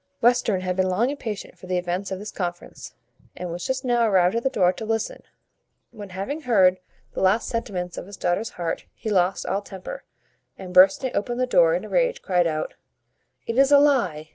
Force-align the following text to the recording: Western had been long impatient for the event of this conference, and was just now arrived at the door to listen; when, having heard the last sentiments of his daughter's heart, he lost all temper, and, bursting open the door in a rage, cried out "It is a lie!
Western 0.19 0.61
had 0.61 0.75
been 0.75 0.89
long 0.89 1.11
impatient 1.11 1.59
for 1.59 1.67
the 1.67 1.77
event 1.77 2.09
of 2.09 2.17
this 2.17 2.31
conference, 2.31 2.95
and 3.37 3.51
was 3.51 3.67
just 3.67 3.85
now 3.85 4.03
arrived 4.09 4.35
at 4.35 4.41
the 4.41 4.49
door 4.49 4.73
to 4.73 4.83
listen; 4.83 5.21
when, 5.91 6.09
having 6.09 6.41
heard 6.41 6.79
the 7.13 7.21
last 7.21 7.47
sentiments 7.47 7.99
of 7.99 8.07
his 8.07 8.17
daughter's 8.17 8.49
heart, 8.57 8.85
he 8.95 9.11
lost 9.11 9.45
all 9.45 9.61
temper, 9.61 10.03
and, 10.57 10.73
bursting 10.73 11.15
open 11.15 11.37
the 11.37 11.45
door 11.45 11.75
in 11.75 11.85
a 11.85 11.89
rage, 11.89 12.23
cried 12.23 12.47
out 12.47 12.73
"It 13.45 13.59
is 13.59 13.71
a 13.71 13.77
lie! 13.77 14.29